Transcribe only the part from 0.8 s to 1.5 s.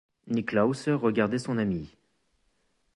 regardait